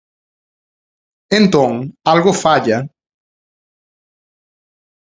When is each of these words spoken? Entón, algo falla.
Entón, 1.39 1.71
algo 2.13 2.31
falla. 2.43 2.79